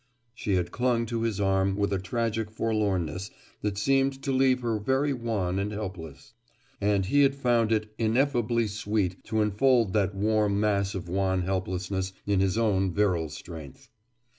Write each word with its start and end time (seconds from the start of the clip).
She 0.33 0.55
had 0.55 0.71
clung 0.71 1.05
to 1.05 1.21
his 1.21 1.39
arm 1.39 1.75
with 1.75 1.93
a 1.93 1.99
tragic 1.99 2.49
forlornness 2.49 3.29
that 3.61 3.77
seemed 3.77 4.23
to 4.23 4.31
leave 4.31 4.61
her 4.61 4.79
very 4.79 5.13
wan 5.13 5.59
and 5.59 5.71
helpless. 5.71 6.33
And 6.81 7.05
he 7.05 7.21
had 7.21 7.35
found 7.35 7.71
it 7.71 7.93
ineffably 7.99 8.65
sweet 8.67 9.23
to 9.25 9.43
enfold 9.43 9.93
that 9.93 10.15
warm 10.15 10.59
mass 10.59 10.95
of 10.95 11.07
wan 11.07 11.43
helplessness 11.43 12.13
in 12.25 12.39
his 12.39 12.57
own 12.57 12.91
virile 12.91 13.29
strength. 13.29 13.91